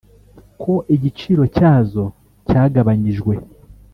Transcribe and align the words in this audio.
ko 0.61 0.73
igiciro 0.95 1.43
cyazo 1.55 2.03
cyagabanyijwe 2.47 3.33